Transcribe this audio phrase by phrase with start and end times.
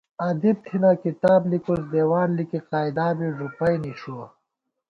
[0.29, 4.25] ادیب تھنہ کتاب لِکُوس، دیوان لِکی قاعدا بی ݫُپَئ نِݭُوَہ